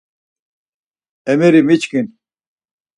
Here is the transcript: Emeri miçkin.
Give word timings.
Emeri 1.31 1.61
miçkin. 1.67 2.07